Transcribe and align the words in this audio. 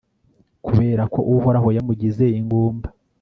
kubera 0.65 1.03
ko 1.13 1.19
uhoraho 1.35 1.69
yamugize 1.77 2.25
ingumba 2.39 2.87